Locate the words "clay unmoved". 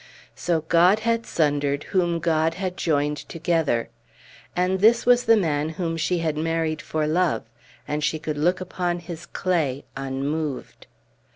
9.27-10.87